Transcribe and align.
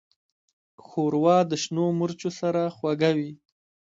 ښوروا 0.87 1.37
د 1.51 1.51
شنو 1.63 1.85
مرچو 1.99 2.29
سره 2.39 2.61
خوږه 2.75 3.11
وي. 3.17 3.31